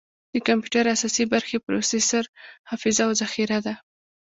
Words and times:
د 0.33 0.35
کمپیوټر 0.47 0.83
اساسي 0.95 1.23
برخې 1.33 1.57
پروسیسر، 1.65 2.23
حافظه، 2.69 3.03
او 3.07 3.11
ذخیره 3.21 3.59
ده. 3.65 3.73